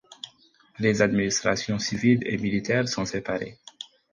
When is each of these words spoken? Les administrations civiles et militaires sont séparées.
Les 0.79 1.03
administrations 1.03 1.77
civiles 1.77 2.23
et 2.25 2.39
militaires 2.39 2.89
sont 2.89 3.05
séparées. 3.05 3.59